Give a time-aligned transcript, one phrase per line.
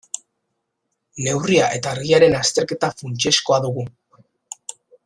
[1.25, 3.87] Neurria eta argiaren azterketa funtsezkoa dugu.